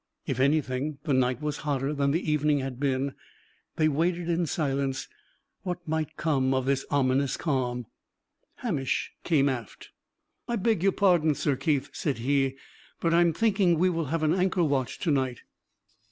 [0.25, 3.13] If anything, the night was hotter than the evening had been.
[3.75, 5.07] They waited in silence
[5.61, 7.85] what might come of this ominous calm.
[8.65, 9.91] Hamish came aft.
[10.47, 12.57] "I beg your pardon, Sir Keith," said he,
[12.99, 15.41] "but I am thinking we will have an anchor watch to night."